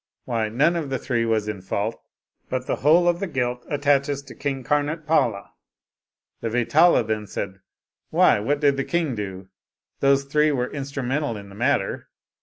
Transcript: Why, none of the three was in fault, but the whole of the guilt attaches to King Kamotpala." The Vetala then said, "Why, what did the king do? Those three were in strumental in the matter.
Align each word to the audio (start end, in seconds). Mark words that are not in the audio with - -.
Why, 0.25 0.49
none 0.49 0.75
of 0.75 0.89
the 0.89 0.97
three 0.97 1.25
was 1.25 1.47
in 1.47 1.61
fault, 1.61 2.01
but 2.49 2.65
the 2.65 2.77
whole 2.77 3.07
of 3.07 3.19
the 3.19 3.27
guilt 3.27 3.63
attaches 3.69 4.23
to 4.23 4.33
King 4.33 4.63
Kamotpala." 4.63 5.51
The 6.39 6.49
Vetala 6.49 7.03
then 7.03 7.27
said, 7.27 7.59
"Why, 8.09 8.39
what 8.39 8.59
did 8.59 8.77
the 8.77 8.83
king 8.83 9.13
do? 9.13 9.49
Those 9.99 10.23
three 10.23 10.51
were 10.51 10.65
in 10.65 10.85
strumental 10.85 11.39
in 11.39 11.49
the 11.49 11.55
matter. 11.55 12.09